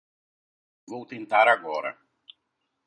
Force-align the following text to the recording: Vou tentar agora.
Vou 0.91 1.03
tentar 1.11 1.47
agora. 1.49 1.91